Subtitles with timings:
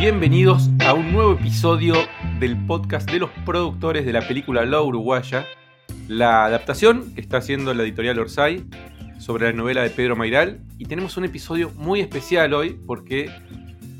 [0.00, 1.92] Bienvenidos a un nuevo episodio
[2.38, 5.44] del podcast de los productores de la película La Uruguaya,
[6.08, 8.64] la adaptación que está haciendo la editorial Orsay
[9.18, 10.62] sobre la novela de Pedro Mairal.
[10.78, 13.30] Y tenemos un episodio muy especial hoy porque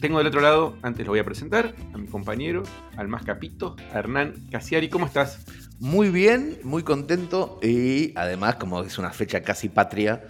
[0.00, 2.62] tengo del otro lado, antes lo voy a presentar, a mi compañero,
[2.96, 4.88] al más capito, a Hernán Casiari.
[4.88, 5.44] ¿Cómo estás?
[5.80, 10.22] Muy bien, muy contento y además, como es una fecha casi patria,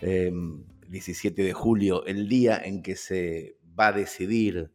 [0.00, 4.72] 17 em, de julio, el día en que se va a decidir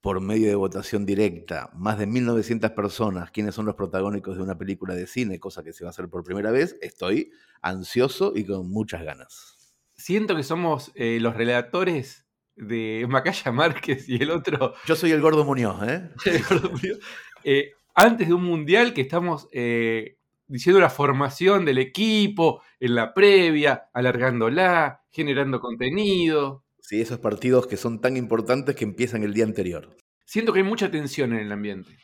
[0.00, 4.56] por medio de votación directa más de 1.900 personas quiénes son los protagónicos de una
[4.56, 7.32] película de cine, cosa que se va a hacer por primera vez, estoy
[7.62, 9.74] ansioso y con muchas ganas.
[9.94, 12.26] Siento que somos eh, los relatores
[12.56, 14.74] de Macaya Márquez y el otro.
[14.86, 16.10] Yo soy el Gordo Muñoz, ¿eh?
[16.24, 16.98] el Gordo Muñoz.
[17.44, 23.12] Eh, antes de un mundial que estamos eh, diciendo la formación del equipo, en la
[23.14, 26.64] previa, alargándola, generando contenido.
[26.90, 29.96] Sí, esos partidos que son tan importantes que empiezan el día anterior.
[30.24, 31.96] Siento que hay mucha tensión en el ambiente.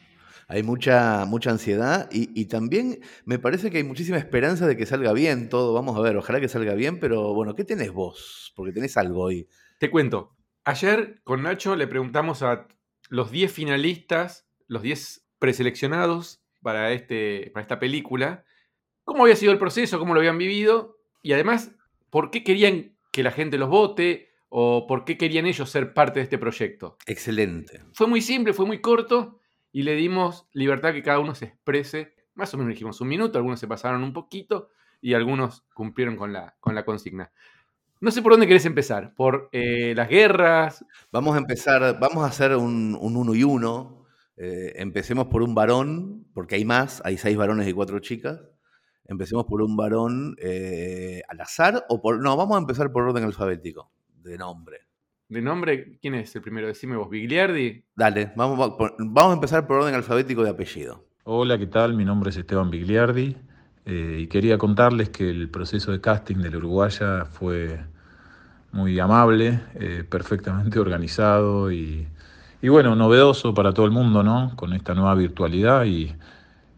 [0.47, 4.87] Hay mucha, mucha ansiedad y, y, también me parece que hay muchísima esperanza de que
[4.87, 5.73] salga bien todo.
[5.75, 8.53] Vamos a ver, ojalá que salga bien, pero bueno, ¿qué tenés vos?
[8.55, 9.49] Porque tenés algo hoy.
[9.81, 12.69] Te cuento, Ayer con Nacho le preguntamos a
[13.09, 18.45] los 10 finalistas, los 10 preseleccionados para, este, para esta película,
[19.03, 21.73] cómo había sido el proceso, cómo lo habían vivido y además
[22.09, 26.19] por qué querían que la gente los vote o por qué querían ellos ser parte
[26.19, 26.97] de este proyecto.
[27.05, 27.83] Excelente.
[27.93, 29.39] Fue muy simple, fue muy corto
[29.71, 32.15] y le dimos libertad que cada uno se exprese.
[32.35, 34.71] Más o menos dijimos un minuto, algunos se pasaron un poquito
[35.03, 37.31] y algunos cumplieron con la, con la consigna.
[38.01, 39.15] No sé por dónde querés empezar.
[39.15, 40.87] ¿Por eh, las guerras?
[41.13, 44.07] Vamos a empezar, vamos a hacer un, uno y uno.
[44.39, 48.41] Eh, empecemos por un varón, porque hay más, hay seis varones y cuatro chicas.
[49.05, 52.23] Empecemos por un varón eh, al azar o por.
[52.23, 53.93] No, vamos a empezar por orden alfabético,
[54.27, 54.81] de nombre.
[55.29, 55.99] ¿De nombre?
[56.01, 56.67] ¿Quién es el primero?
[56.67, 57.85] Decime vos, Bigliardi.
[57.95, 61.05] Dale, vamos, vamos a empezar por orden alfabético de apellido.
[61.25, 61.95] Hola, ¿qué tal?
[61.95, 63.37] Mi nombre es Esteban Bigliardi.
[63.85, 67.79] Eh, y quería contarles que el proceso de casting de la Uruguaya fue
[68.73, 72.09] muy amable, eh, perfectamente organizado y,
[72.63, 74.55] bueno, novedoso para todo el mundo, ¿no?
[74.57, 76.15] Con esta nueva virtualidad y,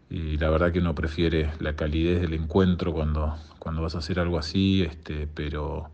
[0.09, 4.39] la verdad que uno prefiere la calidez del encuentro cuando, cuando vas a hacer algo
[4.39, 5.91] así, este, pero,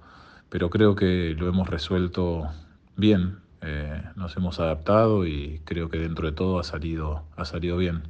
[0.50, 2.47] pero creo que lo hemos resuelto
[2.95, 7.78] bien, eh, nos hemos adaptado y creo que dentro de todo ha salido, ha salido
[7.78, 8.03] bien.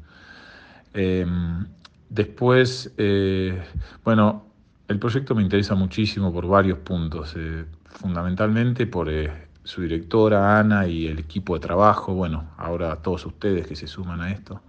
[0.93, 1.65] Em,
[2.09, 3.61] Después, eh,
[4.03, 4.45] bueno,
[4.87, 10.87] el proyecto me interesa muchísimo por varios puntos, eh, fundamentalmente por eh, su directora Ana
[10.87, 14.61] y el equipo de trabajo, bueno, ahora todos ustedes que se suman a esto.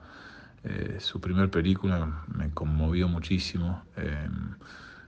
[0.99, 3.84] su primer película me conmovió muchísimo,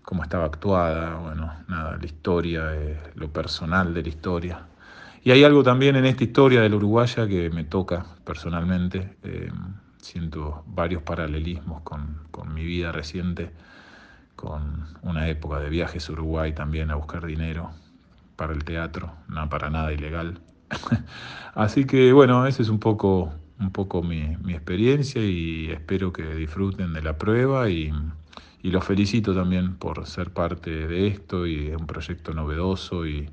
[0.09, 2.73] cómo estaba actuada, bueno, nada, la historia,
[3.15, 4.63] lo personal de la historia.
[5.23, 9.19] Y hay algo también en esta historia de la uruguaya que me toca personalmente
[10.09, 13.51] siento varios paralelismos con, mi vida reciente,
[14.35, 17.71] con una época de viajes a Uruguay también a buscar dinero
[18.37, 20.41] para el teatro, no para nada ilegal.
[21.55, 26.95] Así que bueno, esa es un poco, un poco mi, experiencia y espero que disfruten
[26.95, 27.93] de la prueba y,
[28.63, 33.31] y los felicito también por ser parte de esto y de un proyecto novedoso y,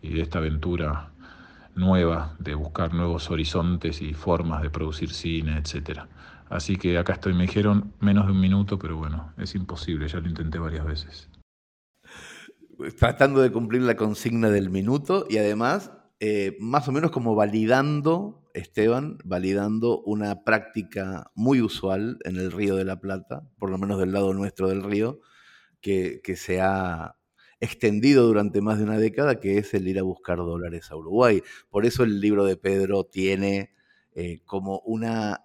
[0.00, 1.12] y de esta aventura
[1.74, 6.00] nueva, de buscar nuevos horizontes y formas de producir cine, etc.
[6.48, 10.20] Así que acá estoy, me dijeron menos de un minuto, pero bueno, es imposible, ya
[10.20, 11.28] lo intenté varias veces.
[12.98, 18.41] Tratando de cumplir la consigna del minuto y además, eh, más o menos como validando,
[18.54, 23.98] Esteban, validando una práctica muy usual en el Río de la Plata, por lo menos
[23.98, 25.20] del lado nuestro del río,
[25.80, 27.16] que, se ha
[27.60, 31.42] extendido durante más de una década, que es el ir a buscar dólares a Uruguay.
[31.70, 33.72] Por eso el libro de Pedro tiene
[34.14, 35.44] eh, como una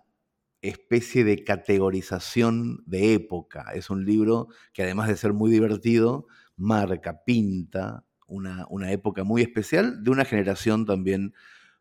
[0.62, 3.72] especie de categorización de época.
[3.74, 9.42] Es un libro que además de ser muy divertido, marca, pinta una, una época muy
[9.42, 11.34] especial de una generación también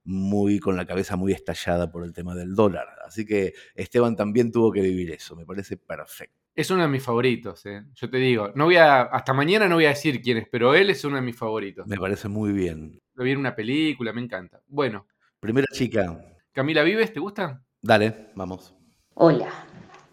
[0.06, 2.87] muy con la cabeza muy estallada por el tema del dólar.
[3.05, 6.41] Así que Esteban también tuvo que vivir eso, me parece perfecto.
[6.55, 7.85] Es uno de mis favoritos, ¿eh?
[7.94, 8.53] yo te digo.
[8.55, 11.17] No voy a, hasta mañana no voy a decir quién es, pero él es uno
[11.17, 11.87] de mis favoritos.
[11.87, 12.99] Me parece muy bien.
[13.14, 14.62] Lo vi en una película, me encanta.
[14.67, 15.06] Bueno.
[15.38, 16.19] Primera chica.
[16.53, 17.62] Camila Vives, ¿te gusta?
[17.82, 18.75] Dale, vamos.
[19.14, 19.50] Hola,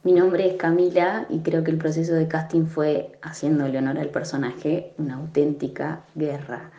[0.04, 4.10] mi nombre es Camila y creo que el proceso de casting fue, haciéndole honor al
[4.10, 6.72] personaje, una auténtica guerra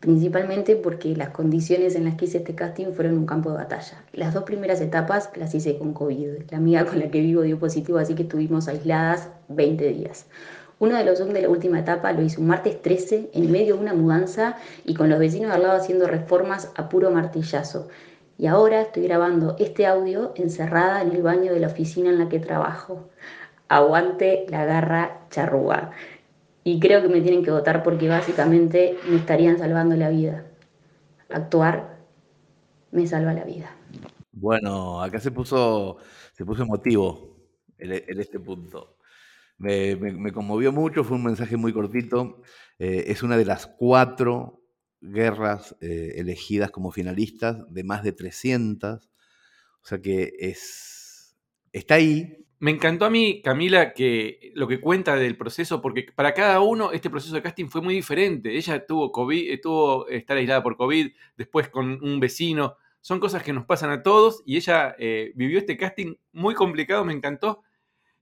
[0.00, 4.02] principalmente porque las condiciones en las que hice este casting fueron un campo de batalla.
[4.12, 6.50] Las dos primeras etapas las hice con COVID.
[6.50, 10.26] La amiga con la que vivo dio positivo, así que estuvimos aisladas 20 días.
[10.78, 13.76] Uno de los Zoom de la última etapa lo hice un martes 13 en medio
[13.76, 14.56] de una mudanza
[14.86, 17.88] y con los vecinos de al lado haciendo reformas a puro martillazo.
[18.38, 22.30] Y ahora estoy grabando este audio encerrada en el baño de la oficina en la
[22.30, 23.10] que trabajo.
[23.68, 25.90] Aguante la garra charrúa.
[26.62, 30.46] Y creo que me tienen que votar porque básicamente me estarían salvando la vida.
[31.30, 32.00] Actuar
[32.92, 33.74] me salva la vida.
[34.32, 35.98] Bueno, acá se puso,
[36.32, 37.36] se puso emotivo
[37.78, 38.96] en, este punto.
[39.58, 42.42] Me, conmovió mucho, fue un mensaje muy cortito.
[42.78, 44.62] Eh, es una de las cuatro
[45.00, 49.08] guerras eh, elegidas como finalistas de más de 300.
[49.82, 51.36] O sea que es,
[51.72, 52.46] está ahí.
[52.62, 56.92] Me encantó a mí, Camila, que lo que cuenta del proceso, porque para cada uno
[56.92, 58.54] este proceso de casting fue muy diferente.
[58.54, 62.76] Ella tuvo COVID, tuvo estar aislada por COVID, después con un vecino.
[63.00, 67.02] Son cosas que nos pasan a todos y ella eh, vivió este casting muy complicado,
[67.02, 67.62] me encantó.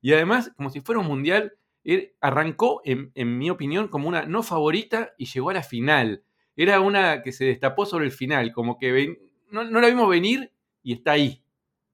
[0.01, 4.45] Y además, como si fuera un mundial, él arrancó, en, mi opinión, como una no
[4.45, 6.23] favorita y llegó a la final.
[6.55, 9.19] Era una que se destapó sobre el final, como que
[9.51, 10.53] no, no la vimos venir
[10.85, 11.43] y está ahí.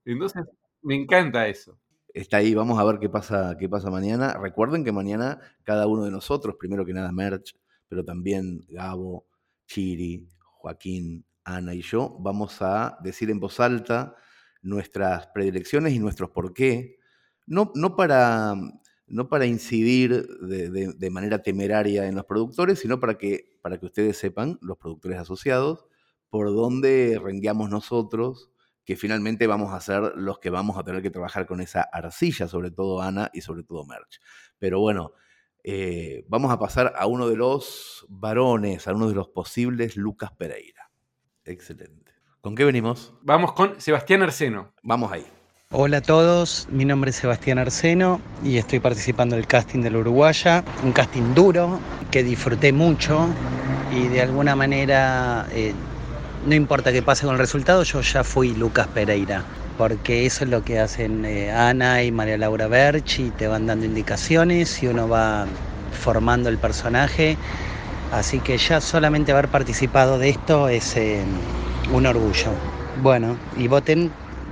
[0.05, 0.43] Entonces,
[0.83, 1.79] me encanta eso.
[2.15, 4.37] Está ahí, vamos a ver qué pasa, qué pasa mañana.
[4.41, 7.57] Recuerden que mañana cada uno de nosotros, primero que nada Merch,
[7.89, 9.27] pero también Gabo,
[9.67, 14.15] Chiri, Joaquín, Ana y yo, vamos a decir en voz alta
[14.61, 16.99] nuestras predilecciones y nuestros por qué
[17.47, 18.55] no, no, para,
[19.07, 24.17] no para incidir de, manera temeraria en los productores, sino para que, para que ustedes
[24.17, 25.85] sepan, los productores asociados,
[26.29, 28.51] por dónde rengueamos nosotros,
[28.85, 32.47] que finalmente vamos a ser los que vamos a tener que trabajar con esa arcilla,
[32.47, 34.21] sobre todo Ana y sobre todo Merch.
[34.59, 35.13] Pero bueno,
[35.63, 40.31] eh, vamos a pasar a uno de los varones, a uno de los posibles Lucas
[40.37, 40.91] Pereira.
[41.43, 42.13] Excelente.
[42.41, 43.15] ¿Con qué venimos?
[43.23, 44.73] Vamos con Sebastián Arseno.
[44.83, 45.25] Vamos ahí.
[45.71, 49.97] Hola a todos, mi nombre es Sebastián Arseno y estoy participando del casting de la
[49.97, 51.79] Uruguaya, un casting duro
[52.11, 53.27] que disfruté mucho
[53.91, 55.73] y de alguna manera, eh,
[56.45, 59.43] no importa qué pase con el resultado, yo ya fui Lucas Pereira,
[59.77, 63.65] porque eso es lo que hacen eh, Ana y María Laura Berch y te van
[63.65, 65.45] dando indicaciones y uno va
[65.91, 67.35] formando el personaje,
[68.11, 71.23] así que ya solamente haber participado de esto es eh,
[71.91, 72.51] un orgullo.
[73.01, 74.11] Bueno, y voten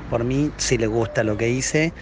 [0.10, 1.94] por mí si le gusta lo que hice,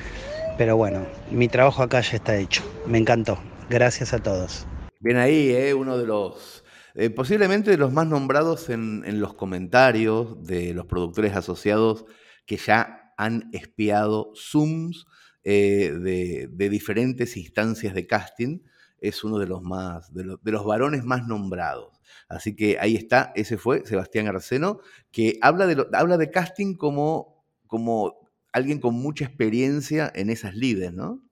[0.58, 2.64] pero bueno, mi trabajo acá ya está hecho.
[2.86, 3.40] Me encantó.
[3.70, 4.68] Gracias a todos.
[5.00, 5.74] Bien ahí, ¿eh?
[5.74, 6.61] uno de los,
[6.96, 12.06] eh, posiblemente de los más nombrados en, los comentarios de los productores asociados
[12.46, 15.06] que ya han espiado Zooms
[15.44, 18.60] eh, de, diferentes instancias de casting.
[19.00, 22.00] Es uno de los más, de, los varones más nombrados.
[22.30, 24.80] Así que ahí está, ese fue Sebastián Arceno,
[25.12, 27.32] que habla de, habla de casting como
[27.72, 31.24] como alguien con mucha experiencia en esas lides, ¿no?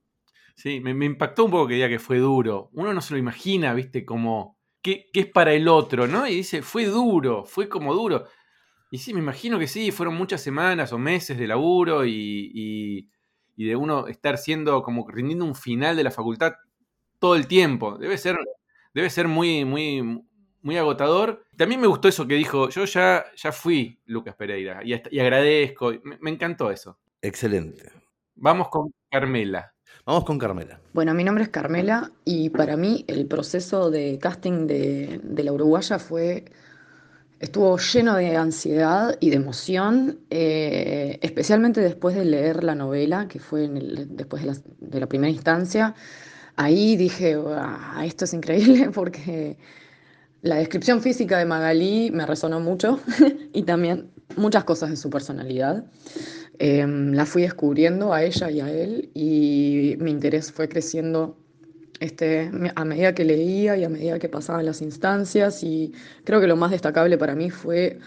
[0.55, 2.69] Sí, me, impactó un poco que diga que fue duro.
[2.71, 6.27] Uno no se lo imagina, viste, como qué, es para el otro, ¿no?
[6.27, 8.25] Y dice, fue duro, fue como duro.
[8.91, 13.65] Y sí, me imagino que sí, fueron muchas semanas o meses de laburo y, y,
[13.65, 16.53] de uno estar siendo como rindiendo un final de la facultad
[17.19, 17.97] todo el tiempo.
[17.97, 18.37] Debe ser,
[18.93, 20.01] debe ser muy, muy,
[20.61, 21.45] muy agotador.
[21.57, 26.31] También me gustó eso que dijo, yo ya, ya fui Lucas Pereira y, agradezco, me,
[26.31, 26.97] encantó eso.
[27.21, 27.91] Excelente.
[28.35, 29.73] Vamos con Carmela.
[30.09, 30.79] Vamos con Carmela.
[30.93, 35.99] Bueno, mi nombre es Carmela y para mí el proceso de casting de, la Uruguaya
[35.99, 36.45] fue,
[37.39, 43.37] estuvo lleno de ansiedad y de emoción, eh, especialmente después de leer la novela, que
[43.37, 44.41] fue después
[44.79, 45.93] de la, primera instancia.
[46.55, 47.37] Ahí dije,
[48.03, 49.59] esto es increíble porque
[50.41, 52.99] la descripción física de Magalí me resonó mucho
[53.53, 55.85] y también muchas cosas de su personalidad.
[56.61, 61.37] Em, la fui descubriendo a ella y a él y mi interés fue creciendo
[62.01, 65.93] este, a medida que leía y a medida que pasaban las instancias y
[66.25, 67.99] creo que lo más destacable para mí fue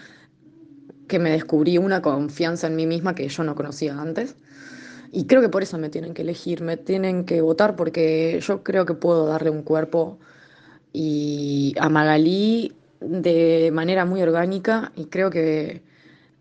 [1.07, 4.35] que me descubrí una confianza en mí misma que yo no conocía antes.
[5.11, 8.63] Y creo que por eso me tienen que elegir, me tienen que votar porque yo
[8.63, 10.19] creo que puedo darle un cuerpo
[10.93, 15.81] y a Magalí de manera muy orgánica y creo que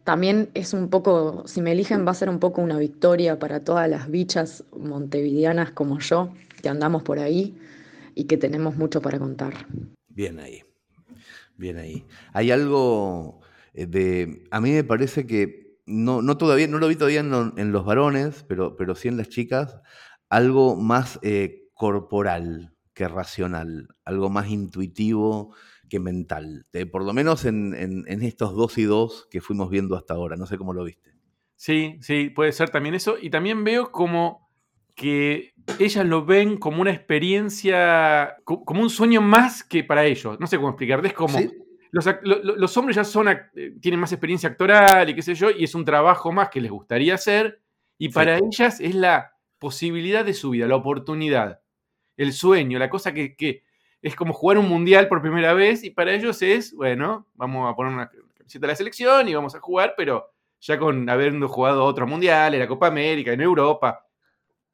[0.05, 3.61] también es un poco, si me eligen va a ser un poco una victoria para
[3.61, 7.59] todas las bichas montevideanas como yo, que andamos por ahí
[8.15, 9.67] y que tenemos mucho para contar.
[10.09, 10.63] Bien ahí,
[11.57, 12.05] bien ahí.
[12.33, 13.41] Hay algo
[13.75, 17.73] eh, de, a mí me parece que no, no todavía, no lo vi todavía en,
[17.73, 19.81] los varones, pero, pero sí en las chicas,
[20.29, 25.55] algo más eh, corporal, que racional, algo más intuitivo
[25.93, 30.37] que mental, por lo menos en, estos dos y dos que fuimos viendo hasta ahora,
[30.37, 31.11] no sé cómo lo viste.
[31.55, 34.49] Sí, sí, puede ser también eso, y también veo como
[34.95, 40.47] que ellas lo ven como una experiencia, como un sueño más que para ellos, no
[40.47, 41.39] sé cómo explicar, es como...
[41.91, 45.75] los, hombres ya son, eh, tienen más experiencia actoral y qué sé yo, y es
[45.75, 47.61] un trabajo más que les gustaría hacer,
[47.99, 51.61] y para ellas es la posibilidad de su vida, la oportunidad,
[52.17, 53.65] el sueño, la cosa que, que,
[54.03, 57.77] es como jugar un mundial por primera vez, y para ellos es, bueno, vamos a
[57.77, 60.31] poner una camiseta de la selección y vamos a jugar, pero
[60.61, 64.05] ya con habiendo jugado otro mundial, en la Copa América, en Europa,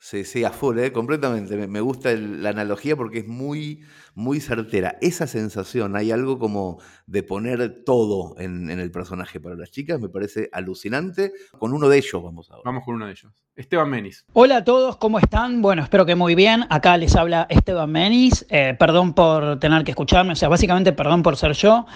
[0.01, 0.93] Sí, sí, a full, ¿eh?
[0.93, 1.57] completamente.
[1.67, 3.81] Me, gusta la analogía porque es muy,
[4.15, 4.97] muy certera.
[5.01, 10.09] Esa sensación, hay algo como de poner todo en, el personaje para las chicas, me
[10.09, 11.33] parece alucinante.
[11.59, 12.63] Con uno de ellos vamos ahora.
[12.65, 13.33] Vamos con uno de ellos.
[13.57, 14.25] Esteban Menis.
[14.35, 15.63] Hola a todos, ¿cómo están?
[15.63, 16.65] Bueno, espero que muy bien.
[16.71, 18.47] Acá les habla Esteban Menis.
[18.51, 21.87] Eh, perdón por tener que escucharme, o sea, básicamente perdón por ser yo.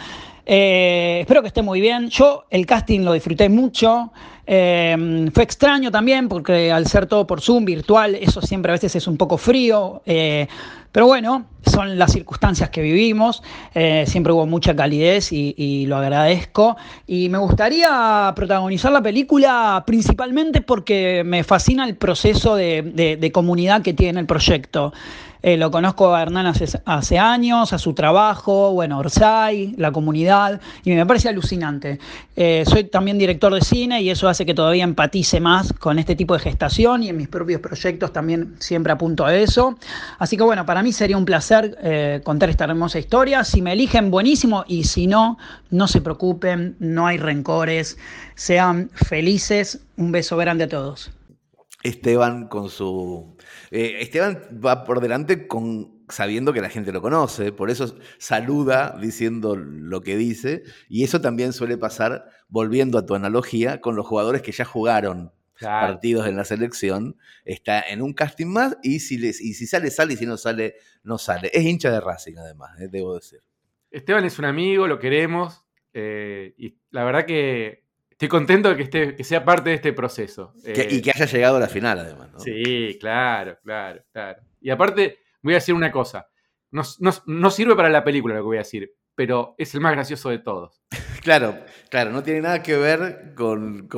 [0.44, 2.08] Eh, espero que esté muy bien.
[2.08, 4.12] Yo el casting lo disfruté mucho.
[4.44, 8.96] Eh, fue extraño también porque al ser todo por Zoom, virtual, eso siempre a veces
[8.96, 10.02] es un poco frío.
[10.04, 10.48] Eh,
[10.90, 13.42] pero bueno, son las circunstancias que vivimos.
[14.04, 16.76] siempre hubo mucha calidez y, lo agradezco.
[17.06, 23.94] Y me gustaría protagonizar la película principalmente porque me fascina el proceso de comunidad que
[23.94, 24.92] tiene el proyecto.
[25.42, 30.92] Eh, lo conozco a Hernán hace, años, a su trabajo, bueno, Orsay, la comunidad, y
[30.92, 31.98] me parece alucinante.
[32.36, 36.14] Eh, soy también director de cine y eso hace que todavía empatice más con este
[36.14, 39.76] tipo de gestación y en mis propios proyectos también siempre apunto a eso.
[40.18, 43.42] Así que bueno, para mí sería un placer eh, contar esta hermosa historia.
[43.42, 45.38] Si me eligen, buenísimo, y si no,
[45.70, 47.98] no se preocupen, no hay rencores,
[48.36, 49.80] sean felices.
[49.96, 51.10] Un beso grande a todos.
[51.82, 53.36] Esteban con su
[53.70, 58.96] eh, Esteban va por delante con, sabiendo que la gente lo conoce, por eso saluda
[59.00, 64.06] diciendo lo que dice, y eso también suele pasar, volviendo a tu analogía, con los
[64.06, 69.16] jugadores que ya jugaron partidos en la selección, está en un casting más y si,
[69.16, 70.74] les, y si sale, sale y si no sale,
[71.04, 71.50] no sale.
[71.52, 73.40] Es hincha de Racing además, eh, debo decir.
[73.90, 77.81] Esteban es un amigo, lo queremos, eh, y la verdad que
[78.22, 80.54] Estoy contento de que, esté, que sea parte de este proceso.
[80.64, 82.30] y eh, que haya llegado a la final, además.
[82.36, 84.40] Sí, claro, claro, claro.
[84.60, 86.28] Y aparte, voy a decir una cosa.
[86.70, 86.84] No,
[87.50, 90.38] sirve para la película lo que voy a decir, pero es el más gracioso de
[90.38, 90.84] todos.
[91.22, 91.56] Claro,
[91.88, 93.88] claro, no tiene nada que ver con,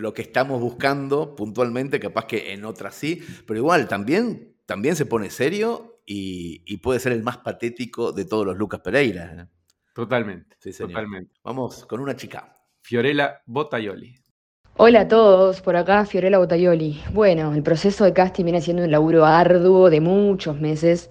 [0.00, 5.06] lo que estamos buscando puntualmente, capaz que en otras sí, pero igual también, también se
[5.06, 9.34] pone serio y, puede ser el más patético de todos los Lucas Pereira.
[9.36, 9.46] ¿eh?
[9.94, 11.32] Totalmente, sí, totalmente.
[11.44, 12.57] Vamos con una chica.
[12.82, 14.14] Fiorella Botaioli.
[14.76, 17.02] Hola a todos, por acá Fiorella Botaioli.
[17.12, 21.10] Bueno, el proceso de casting viene siendo un laburo arduo de muchos meses,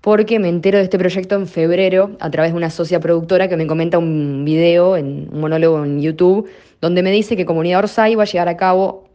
[0.00, 3.56] porque me entero de este proyecto en febrero a través de una socia productora que
[3.56, 8.14] me comenta un video, en, un monólogo en YouTube, donde me dice que Comunidad Orsay
[8.14, 9.08] va a llevar a cabo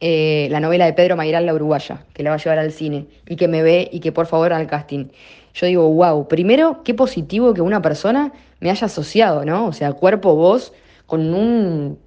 [0.00, 3.06] eh, la novela de Pedro Mayral, la uruguaya, que la va a llevar al cine,
[3.26, 5.06] y que me ve y que por favor al casting.
[5.54, 9.66] Yo digo, wow, primero, qué positivo que una persona me haya asociado, ¿no?
[9.66, 10.72] O sea, cuerpo, voz
[11.08, 11.98] con un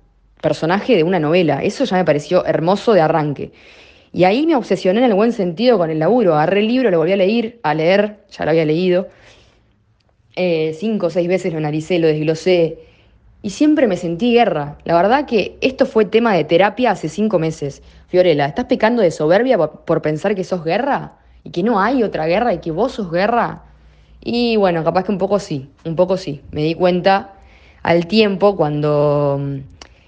[0.41, 1.63] personaje de una novela.
[1.63, 3.51] Eso ya me pareció hermoso de arranque.
[4.13, 6.35] Y ahí me obsesioné en el buen sentido con el laburo.
[6.35, 9.07] Agarré el libro, lo volví a leer, a leer, ya lo había leído.
[10.35, 12.77] Eh, cinco o seis veces lo analicé, lo desglosé.
[13.41, 14.77] Y siempre me sentí guerra.
[14.83, 17.81] La verdad que esto fue tema de terapia hace cinco meses.
[18.07, 21.17] Fiorella, ¿estás pecando de soberbia por pensar que sos guerra?
[21.43, 23.63] ¿Y que no hay otra guerra y que vos sos guerra?
[24.23, 26.41] Y bueno, capaz que un poco sí, un poco sí.
[26.51, 27.33] Me di cuenta
[27.83, 29.55] al tiempo, cuando mm,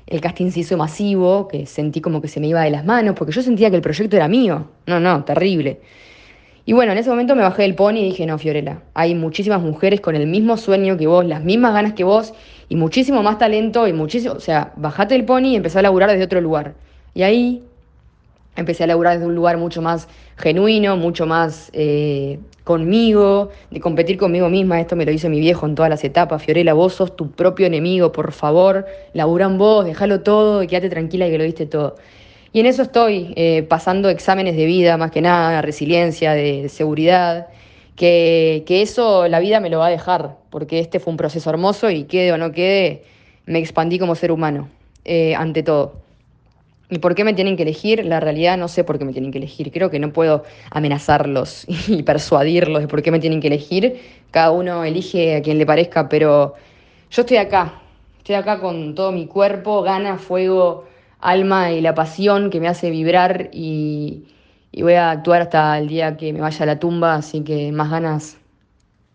[0.07, 3.15] el casting se hizo masivo, que sentí como que se me iba de las manos,
[3.17, 4.67] porque yo sentía que el proyecto era mío.
[4.85, 5.81] No, no, terrible.
[6.65, 9.61] Y bueno, en ese momento me bajé del pony y dije, no, Fiorella, hay muchísimas
[9.61, 12.33] mujeres con el mismo sueño que vos, las mismas ganas que vos,
[12.69, 16.09] y muchísimo más talento, y muchísimo, o sea, bajate del pony y empecé a laburar
[16.09, 16.75] desde otro lugar.
[17.13, 17.63] Y ahí
[18.55, 20.07] empecé a laburar desde un lugar mucho más
[20.37, 24.79] genuino, mucho más eh, conmigo, de competir conmigo misma.
[24.79, 26.43] Esto me lo dice mi viejo en todas las etapas.
[26.43, 31.27] Fiorella, vos sos tu propio enemigo, por favor, laburan vos, déjalo todo y quédate tranquila
[31.27, 31.95] y que lo diste todo.
[32.53, 37.47] Y en eso estoy, eh, pasando exámenes de vida, más que nada, resiliencia, de, seguridad,
[37.95, 41.89] que, eso la vida me lo va a dejar, porque este fue un proceso hermoso
[41.89, 43.05] y quede o no quede,
[43.47, 44.69] me expandí como ser humano,
[45.03, 46.02] eh, ante todo.
[46.89, 48.05] ¿Y por qué me tienen que elegir?
[48.05, 49.71] La realidad no sé por qué me tienen que elegir.
[49.71, 53.99] Creo que no puedo amenazarlos y persuadirlos de por qué me tienen que elegir.
[54.31, 56.55] Cada uno elige a quien le parezca, pero
[57.09, 57.81] yo estoy acá.
[58.17, 60.85] Estoy acá con todo mi cuerpo, gana, fuego,
[61.19, 64.25] alma y la pasión que me hace vibrar y,
[64.77, 67.89] voy a actuar hasta el día que me vaya a la tumba, así que más
[67.89, 68.37] ganas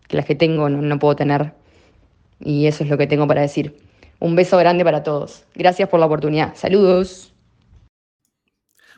[0.08, 1.52] que las que tengo no, no puedo tener.
[2.40, 3.76] Y eso es lo que tengo para decir.
[4.20, 5.44] Un beso grande para todos.
[5.54, 6.54] Gracias por la oportunidad.
[6.54, 7.27] Saludos.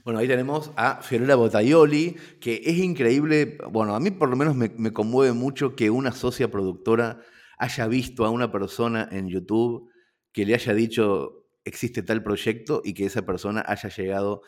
[0.04, 4.56] Bueno, ahí tenemos a Fiorella Botaioli, que es increíble, bueno, a mí por lo menos
[4.56, 7.20] me, conmueve mucho que una socia productora
[7.58, 9.90] haya visto a una persona en YouTube
[10.32, 14.40] que le haya dicho existe tal proyecto y que esa persona haya llegado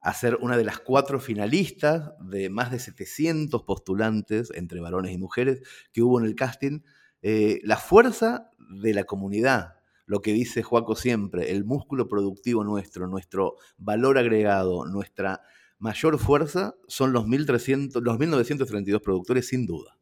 [0.00, 5.18] a ser una de las cuatro finalistas de más de 700 postulantes entre varones y
[5.18, 5.62] mujeres
[5.92, 6.80] que hubo en el casting.
[7.22, 9.77] Eh, la fuerza de la comunidad,
[10.08, 15.42] lo que dice Joaco siempre, el músculo productivo nuestro, nuestro valor agregado, nuestra
[15.78, 19.98] mayor fuerza son los, 1300, los 1932 productores, sin duda.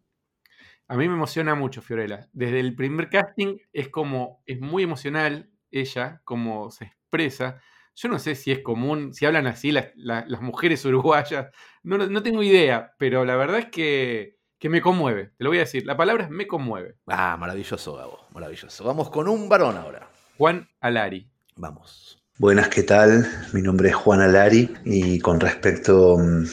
[0.87, 2.29] A mí me emociona mucho, Fiorella.
[2.33, 7.61] Desde el primer casting es como, es muy emocional ella, como se expresa.
[7.97, 9.93] Yo no sé si es común, si hablan así las,
[10.41, 11.49] mujeres uruguayas,
[11.83, 15.61] no, tengo idea, pero la verdad es que, que, me conmueve, te lo voy a
[15.61, 16.97] decir, la palabra es me conmueve.
[17.07, 18.85] Ah, maravilloso, Gabo, maravilloso.
[18.85, 20.09] Vamos con un varón ahora.
[20.39, 21.29] Juan Alari.
[21.57, 22.23] Vamos.
[22.39, 23.27] Buenas, ¿qué tal?
[23.53, 26.45] Mi nombre es Juan Alari y con respecto mm,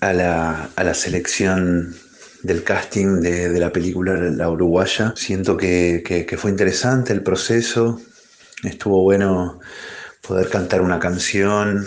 [0.00, 1.94] a la, a la selección
[2.42, 7.22] del casting de, de, la película La Uruguaya, siento que, que, que fue interesante el
[7.22, 8.00] proceso,
[8.62, 9.58] estuvo bueno
[10.26, 11.86] poder cantar una canción,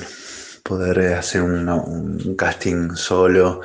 [0.63, 3.61] poder hacer un, casting solo,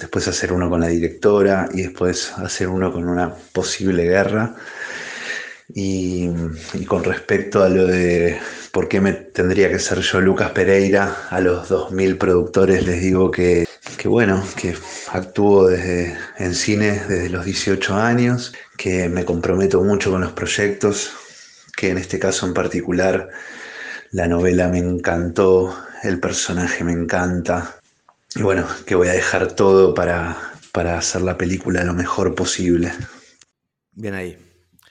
[0.00, 4.56] después hacer uno con la directora y después hacer uno con una posible guerra.
[5.72, 6.28] Y,
[6.88, 8.38] con respecto a lo de
[8.72, 13.30] por qué me tendría que ser yo Lucas Pereira, a los 2.000 productores les digo
[13.30, 13.66] que,
[13.96, 14.74] que bueno, que
[15.12, 21.12] actúo desde, en cine desde los 18 años, que me comprometo mucho con los proyectos,
[21.76, 23.28] que en este caso en particular
[24.10, 27.79] la novela me encantó, el personaje me encanta.
[28.36, 30.36] Y bueno, que voy a dejar todo para,
[30.72, 32.92] para hacer la película lo mejor posible.
[33.92, 34.38] Bien ahí,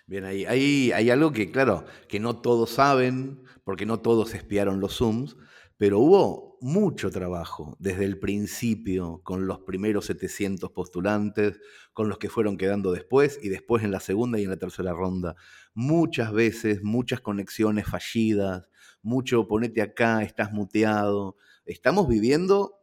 [0.07, 0.45] bien ahí.
[0.45, 5.37] Hay, hay algo que, claro, que no todos saben, porque no todos espiaron los Zooms,
[5.77, 11.59] pero hubo mucho trabajo desde el principio con los primeros 700 postulantes,
[11.93, 14.91] con los que fueron quedando después y después en la segunda y en la tercera
[14.91, 15.35] ronda.
[15.73, 18.67] Muchas veces, muchas conexiones fallidas,
[19.01, 21.37] mucho ponete acá, estás muteado.
[21.65, 22.78] Estamos viviendo,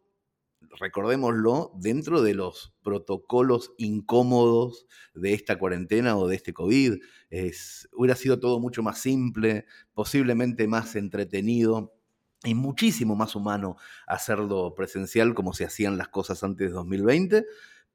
[0.79, 6.95] recordémoslo, dentro de los protocolos incómodos de esta cuarentena o de este COVID.
[7.93, 11.93] Hubiera sido todo mucho más simple, posiblemente más entretenido
[12.45, 13.77] y muchísimo más humano
[14.07, 17.45] hacerlo presencial como se hacían las cosas antes de 2020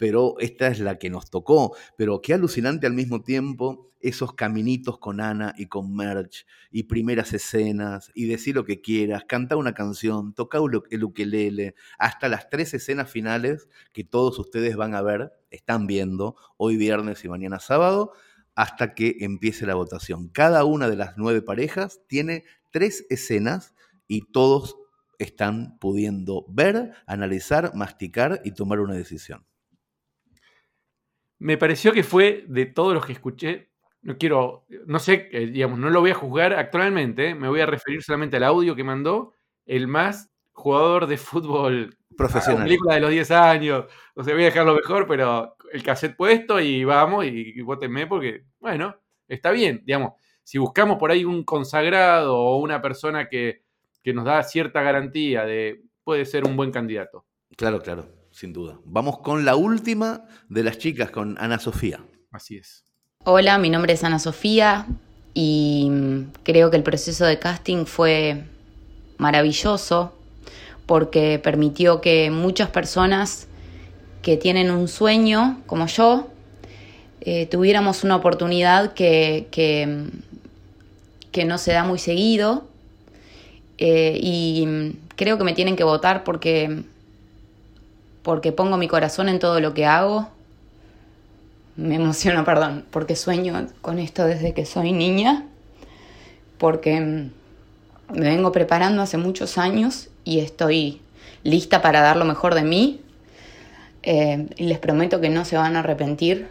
[0.02, 1.76] pero esta es la que nos tocó.
[1.96, 7.34] Pero qué alucinante al mismo tiempo esos caminitos con Ana y con Merch, y primeras
[7.34, 12.74] escenas, y decir lo que quieras, cantar una canción, tocar el ukelele, hasta las tres
[12.74, 18.14] escenas finales que todos ustedes van a ver, están viendo, hoy viernes y mañana sábado,
[18.56, 20.30] hasta que empiece la votación.
[20.30, 23.76] Cada una de las nueve parejas tiene tres escenas
[24.08, 24.78] y todos
[25.20, 29.46] están pudiendo ver, analizar, masticar y tomar una decisión.
[31.42, 33.72] Me pareció que fue de todos los que escuché,
[34.04, 37.62] no quiero, no sé, eh, digamos, no lo voy a juzgar actualmente, eh, me voy
[37.62, 39.34] a referir solamente al audio que mandó,
[39.66, 42.66] el más jugador de fútbol profesional.
[42.66, 46.60] película de los 10 años, o sea, voy a dejarlo mejor, pero el cassette puesto
[46.60, 48.96] y vamos y, y votenme porque, bueno,
[49.28, 53.64] está bien, digamos, si buscamos por ahí un consagrado o una persona que,
[54.04, 57.26] que nos da cierta garantía de puede ser un buen candidato.
[57.58, 58.80] Claro, claro sin duda.
[58.86, 62.00] Vamos con la última de las chicas, con Ana Sofía.
[62.32, 62.86] Así es.
[63.24, 64.88] Hola, mi nombre es Ana Sofía
[65.34, 68.46] y mm, creo que el proceso de casting fue
[69.17, 70.13] maravilloso
[70.88, 73.48] porque permitió que muchas personas
[74.22, 76.28] que tienen un sueño, como yo,
[77.22, 82.67] eh, tuviéramos una oportunidad que, que, mm, no se da muy seguido.
[83.78, 86.84] Eh, y mm, creo que me tienen que votar porque
[88.24, 90.30] porque pongo mi corazón en todo lo que hago.
[91.76, 95.46] Me emociono, perdón, porque sueño con esto desde que soy niña,
[96.58, 97.32] porque me
[98.26, 101.02] vengo preparando hace muchos años y estoy
[101.44, 103.02] lista para dar lo mejor de mí.
[104.04, 106.48] Eh, y les prometo que no se van a arrepentir.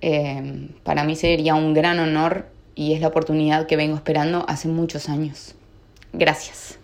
[0.00, 4.68] Eh, para mí sería un gran honor y es la oportunidad que vengo esperando hace
[4.68, 5.54] muchos años.
[6.12, 6.78] Gracias.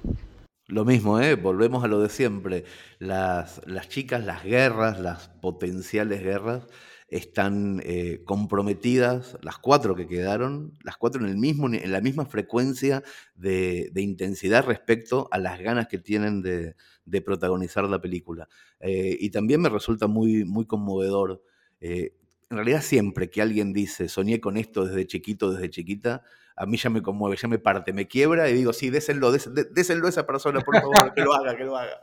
[0.68, 1.34] Lo mismo, ¿eh?
[1.34, 2.64] volvemos a lo de siempre.
[2.98, 6.66] Las, las chicas, las guerras, las potenciales guerras,
[7.08, 12.26] están eh, comprometidas, las cuatro que quedaron, las cuatro en, el mismo, en la misma
[12.26, 13.02] frecuencia
[13.34, 16.74] de, intensidad respecto a las ganas que tienen de,
[17.22, 18.46] protagonizar la película.
[18.80, 21.42] Eh, y también me resulta muy, muy conmovedor.
[21.80, 22.14] Eh,
[22.50, 26.24] en realidad siempre que alguien dice, soñé con esto desde chiquito, desde chiquita,
[26.58, 30.06] a mí ya me conmueve, ya me parte, me quiebra y digo, sí, désenlo, désenlo
[30.06, 32.00] a esa persona, por favor, que lo haga, que lo haga.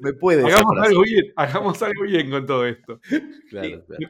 [0.00, 0.44] me, puede.
[0.46, 3.00] Hagamos algo bien, hagamos algo bien con todo esto.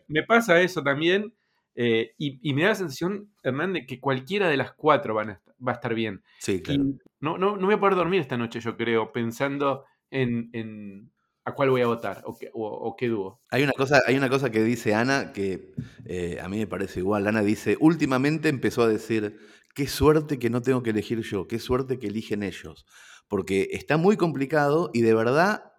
[0.09, 1.35] me, pasa eso también.
[1.77, 5.73] Eh, y, me da la sensación, Hernán, de que cualquiera de las cuatro van va
[5.73, 6.23] a estar bien.
[6.38, 6.85] Sí, claro.
[7.18, 11.11] no, no, no voy a poder dormir esta noche, yo creo, pensando en,
[11.45, 13.43] a cuál voy a votar o qué, dúo.
[13.51, 15.73] Hay una, cosa, hay una cosa que dice Ana que
[16.07, 17.27] eh, a mí me parece igual.
[17.27, 19.39] Ana dice, últimamente empezó a decir,
[19.75, 22.87] qué suerte que no tengo que elegir yo, qué suerte que eligen ellos.
[23.29, 25.73] Porque está muy complicado y de verdad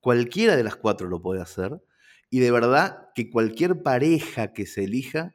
[0.00, 1.80] cualquiera de las cuatro lo puede hacer.
[2.30, 5.34] Y de verdad que cualquier pareja que se elija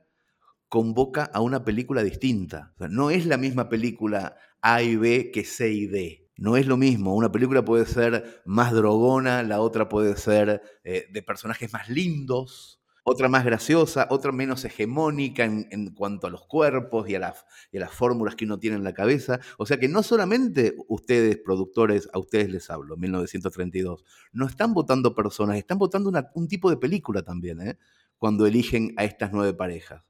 [0.69, 2.73] convoca a una película distinta.
[2.89, 6.22] no es la misma película A y B que C y D.
[6.43, 11.05] No es lo mismo, una película puede ser más drogona, la otra puede ser eh,
[11.09, 17.07] de personajes más lindos, otra más graciosa, otra menos hegemónica en, cuanto a los cuerpos
[17.07, 17.45] y a, las,
[17.91, 19.39] fórmulas que uno tiene en la cabeza.
[19.57, 24.03] O sea que no solamente ustedes, productores, a ustedes les hablo, 1932,
[24.33, 27.77] no están votando personas, están votando un tipo de película también, ¿eh?
[28.17, 30.03] cuando eligen a estas nueve parejas.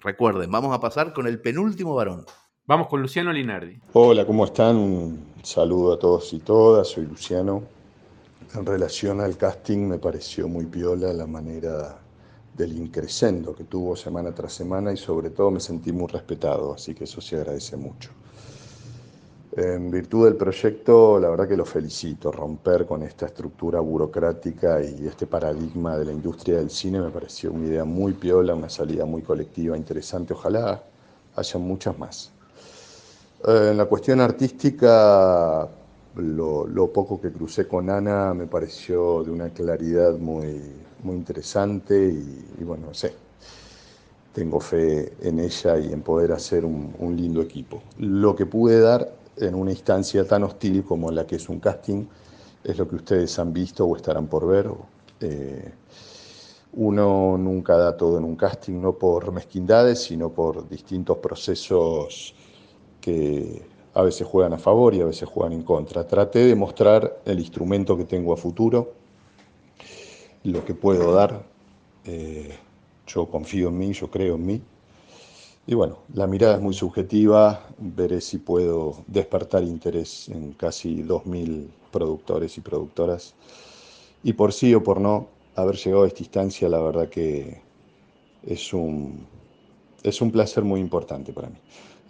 [0.00, 2.26] Recuerden, vamos a pasar con el penúltimo varón.
[2.70, 3.80] Vamos con Luciano Linardi.
[3.94, 4.76] Hola, ¿cómo están?
[4.76, 7.64] Un saludo a todos y todas, soy Luciano.
[8.54, 11.98] En relación al casting me pareció muy piola la manera
[12.56, 16.94] del increscendo que tuvo semana tras semana y sobre todo me sentí muy respetado, así
[16.94, 18.10] que eso se agradece mucho.
[19.56, 22.30] En virtud del proyecto, la verdad que lo felicito.
[22.30, 27.50] Romper con esta estructura burocrática y este paradigma de la industria del cine me pareció
[27.50, 30.34] una idea muy piola, una salida muy colectiva, interesante.
[30.34, 30.84] Ojalá
[31.34, 32.32] haya muchas más.
[33.46, 35.66] Eh, en la cuestión artística,
[36.16, 40.60] lo, poco que crucé con Ana me pareció de una claridad muy,
[41.02, 43.14] muy interesante y, bueno, sé,
[44.34, 47.82] tengo fe en ella y en poder hacer un, lindo equipo.
[47.98, 52.04] Lo que pude dar en una instancia tan hostil como la que es un casting
[52.62, 54.70] es lo que ustedes han visto o estarán por ver.
[55.20, 55.72] Eh,
[56.74, 62.34] uno nunca da todo en un casting, no por mezquindades, sino por distintos procesos
[63.00, 63.62] que
[63.94, 66.06] a veces juegan a favor y a veces juegan en contra.
[66.06, 68.92] Traté de mostrar el instrumento que tengo a futuro,
[70.44, 71.42] lo que puedo dar.
[72.04, 72.56] Eh,
[73.06, 74.62] yo confío en mí, yo creo en mí.
[75.66, 81.68] Y bueno, la mirada es muy subjetiva, veré si puedo despertar interés en casi 2.000
[81.90, 83.34] productores y productoras.
[84.22, 87.60] Y por sí o por no, haber llegado a esta instancia, la verdad que
[88.42, 89.26] es un,
[90.02, 91.56] es un placer muy importante para mí.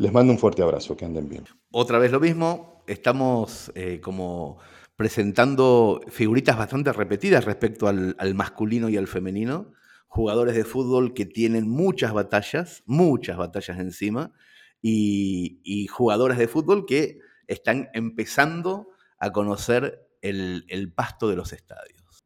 [0.00, 1.44] Les mando un fuerte abrazo, que anden bien.
[1.72, 4.58] Otra vez lo mismo, estamos eh, como
[4.96, 9.74] presentando figuritas bastante repetidas respecto al, masculino y al femenino,
[10.08, 14.32] jugadores de fútbol que tienen muchas batallas, muchas batallas encima,
[14.80, 21.52] y, y jugadoras de fútbol que están empezando a conocer el, el pasto de los
[21.52, 22.24] estadios.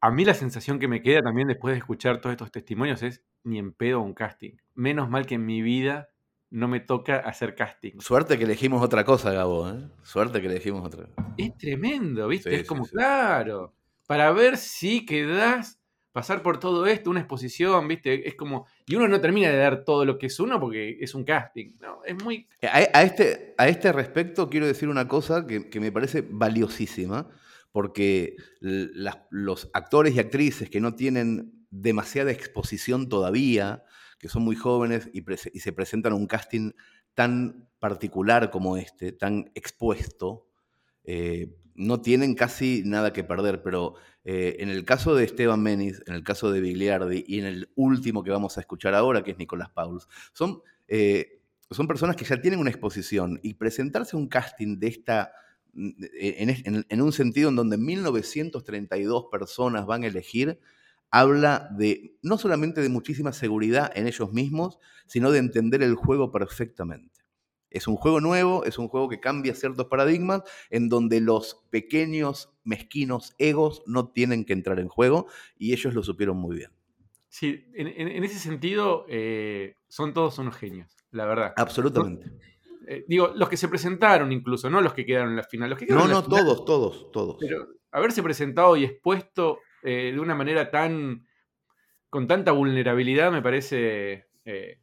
[0.00, 3.24] A mí la sensación que me queda también después de escuchar todos estos testimonios es
[3.42, 4.52] ni en pedo un casting.
[4.76, 6.10] Menos mal que en mi vida
[6.50, 8.00] no me toca hacer casting.
[8.00, 9.88] Suerte que elegimos otra cosa, Gabo, ¿eh?
[10.02, 11.34] Suerte que elegimos otra cosa.
[11.36, 12.54] Es tremendo, ¿viste?
[12.54, 13.74] es como, claro,
[14.06, 15.78] para ver si quedás,
[16.12, 18.26] pasar por todo esto, una exposición, ¿viste?
[18.26, 21.14] Es como, y uno no termina de dar todo lo que es uno porque es
[21.14, 22.02] un casting, ¿no?
[22.04, 22.48] Es muy...
[22.62, 27.28] A, este, a este respecto quiero decir una cosa que, me parece valiosísima,
[27.70, 33.84] porque los actores y actrices que no tienen demasiada exposición todavía,
[34.18, 35.22] que son muy jóvenes y,
[35.60, 36.72] se presentan a un casting
[37.14, 40.46] tan particular como este, tan expuesto,
[41.04, 46.02] eh, no tienen casi nada que perder, pero eh, en el caso de Esteban Menis,
[46.06, 49.30] en el caso de Bigliardi y en el último que vamos a escuchar ahora, que
[49.30, 54.18] es Nicolás Pauls, son, eh, son personas que ya tienen una exposición y presentarse a
[54.18, 55.32] un casting de esta,
[55.74, 60.58] en, en un sentido en donde 1932 personas van a elegir,
[61.10, 66.30] habla de no solamente de muchísima seguridad en ellos mismos, sino de entender el juego
[66.30, 67.18] perfectamente.
[67.70, 72.50] Es un juego nuevo, es un juego que cambia ciertos paradigmas en donde los pequeños,
[72.64, 75.26] mezquinos egos no tienen que entrar en juego
[75.58, 76.70] y ellos lo supieron muy bien.
[77.28, 81.52] Sí, en, ese sentido eh, son todos unos genios, la verdad.
[81.56, 82.32] Absolutamente.
[82.86, 85.68] Eh, digo, los que se presentaron incluso, no los que quedaron en la final.
[85.68, 87.36] Los que no, no, todos, todos, todos.
[87.38, 91.26] Pero haberse presentado y expuesto eh, de una manera tan.
[92.10, 94.26] con tanta vulnerabilidad, me parece.
[94.44, 94.80] Eh,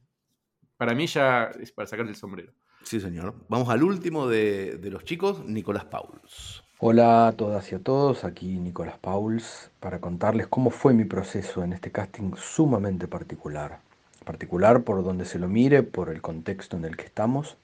[0.78, 2.54] para mí ya es para sacar el sombrero.
[2.84, 3.34] Sí, señor.
[3.50, 6.64] Vamos al último de, los chicos, Nicolás Pauls.
[6.78, 11.64] Hola a todas y a todos, aquí Nicolás Pauls, para contarles cómo fue mi proceso
[11.64, 13.80] en este casting sumamente particular.
[14.24, 17.58] Particular por donde se lo mire, por el contexto en el que estamos,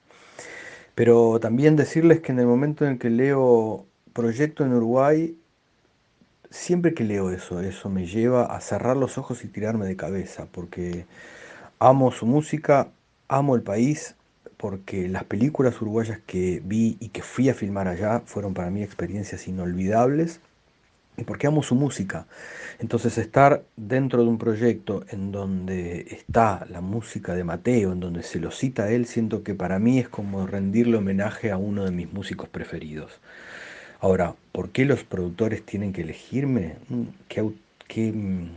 [0.96, 5.38] pero también decirles que en el momento en el que leo Proyecto en Uruguay,
[6.52, 10.46] siempre que leo eso, eso me lleva a cerrar los ojos y tirarme de cabeza,
[10.52, 11.06] porque
[11.78, 12.88] amo su música,
[13.28, 14.16] amo el país,
[14.58, 18.82] porque las películas uruguayas que vi y que fui a filmar allá fueron para mí
[18.82, 20.40] experiencias inolvidables
[21.16, 22.26] y porque amo su música.
[22.78, 28.22] Entonces estar dentro de un proyecto en donde está la música de Mateo, en donde
[28.22, 31.90] se lo cita él, siento que para mí es como rendirle homenaje a uno de
[31.90, 33.20] mis músicos preferidos.
[34.02, 36.74] Ahora, ¿por qué los productores tienen que elegirme?
[36.88, 38.48] Mm, mm,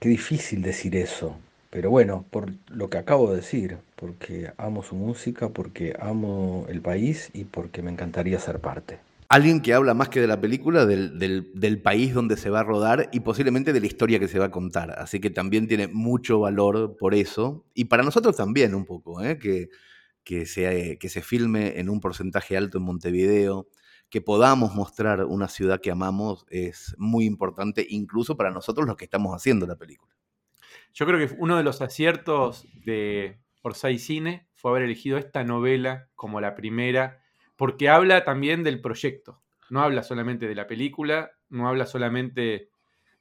[0.00, 1.36] qué difícil decir eso.
[1.68, 6.80] Pero bueno, por lo que acabo de decir, porque amo su música, porque amo el
[6.80, 8.98] país y porque me encantaría ser parte.
[9.28, 13.10] Alguien que habla más que de la película, del, país donde se va a rodar
[13.12, 14.92] y posiblemente de la historia que se va a contar.
[14.98, 17.66] Así que también tiene mucho valor por eso.
[17.74, 19.38] Y para nosotros también un poco, ¿eh?
[19.38, 23.68] que se filme en un porcentaje alto en Montevideo,
[24.12, 29.06] que podamos mostrar una ciudad que amamos es muy importante, incluso para nosotros los que
[29.06, 30.14] estamos haciendo la película.
[30.92, 36.10] Yo creo que uno de los aciertos de Orsay Cine fue haber elegido esta novela
[36.14, 37.22] como la primera
[37.56, 39.40] porque habla también del proyecto.
[39.70, 42.68] No habla solamente de la película, no habla solamente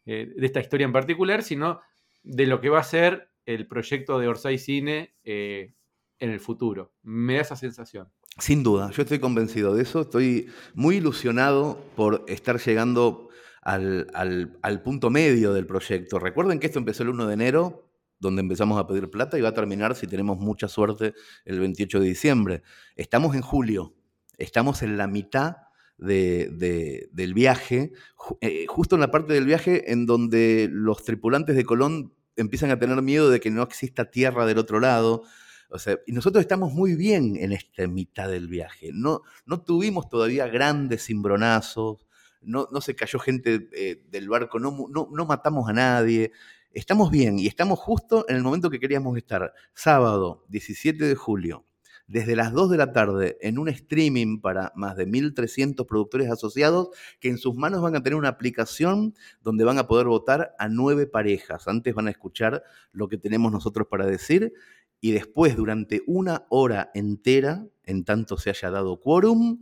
[0.06, 1.80] eh, de esta historia en particular, sino
[2.23, 5.73] de lo que va a ser el proyecto de Orsay Cine eh,
[6.19, 6.91] en el futuro.
[7.01, 8.12] Me da esa sensación.
[8.38, 10.02] Sin duda, yo estoy convencido de eso.
[10.02, 13.30] Estoy muy ilusionado por estar llegando
[13.62, 16.17] al, punto medio del proyecto.
[16.20, 17.88] Recuerden que esto empezó el 1 de enero,
[18.20, 21.13] donde empezamos a pedir plata, y va a terminar, si tenemos mucha suerte,
[21.46, 22.63] el 28 de diciembre.
[22.96, 23.94] Estamos en julio
[24.41, 25.58] estamos en la mitad
[25.98, 27.94] del viaje,
[28.41, 32.80] eh, justo en la parte del viaje en donde los tripulantes de Colón empiezan a
[32.80, 35.24] tener miedo de que no exista tierra del otro lado.
[35.71, 38.91] O sea, y nosotros estamos muy bien en esta mitad del viaje.
[38.93, 42.05] No, no tuvimos todavía grandes cimbronazos,
[42.41, 46.34] no, no se cayó gente eh, del barco, no, no, no matamos a nadie.
[46.73, 49.53] Estamos bien y estamos justo en el momento que queríamos estar.
[49.73, 51.65] Sábado, 17 de julio,
[52.07, 56.89] desde las 2 de la tarde en un streaming para más de 1.300 productores asociados
[57.21, 60.67] que en sus manos van a tener una aplicación donde van a poder votar a
[60.67, 61.69] nueve parejas.
[61.69, 64.53] Antes van a escuchar lo que tenemos nosotros para decir
[65.02, 69.62] y después durante una hora entera, en tanto se haya dado quórum,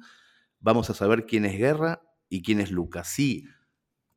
[0.59, 3.07] vamos a saber quién es Guerra y quién es Lucas.
[3.07, 3.45] Si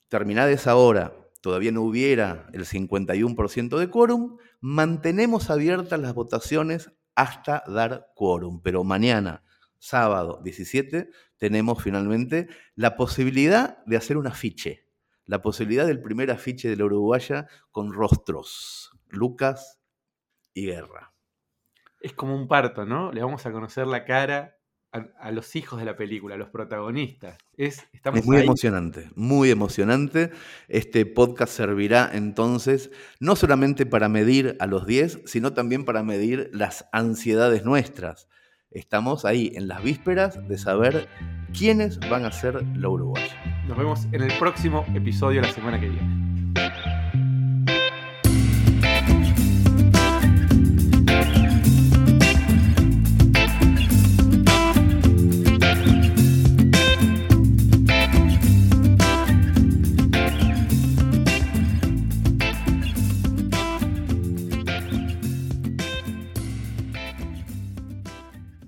[0.09, 7.63] terminada esa hora todavía no hubiera el 51% de quórum, mantenemos abiertas las votaciones hasta
[7.69, 8.61] dar quórum.
[8.61, 9.45] Pero mañana,
[9.79, 14.89] sábado 17, tenemos finalmente la posibilidad de hacer un afiche.
[15.25, 18.91] La posibilidad del primer afiche de la Uruguaya con rostros.
[19.09, 19.79] Lucas
[20.53, 21.12] y Guerra.
[22.03, 23.12] Es como un parto, ¿no?
[23.12, 24.57] Le vamos a conocer la cara
[24.93, 27.38] a, los hijos de la película, a los protagonistas.
[27.57, 30.31] Es, es muy emocionante, muy emocionante.
[30.69, 36.51] Este podcast servirá entonces no solamente para medir a los 10, sino también para medir
[36.53, 38.29] las ansiedades nuestras.
[38.71, 41.09] Estamos ahí en las vísperas de saber
[41.57, 43.65] quiénes van a ser la Uruguaya.
[43.67, 46.32] Nos vemos en el próximo episodio la semana que viene.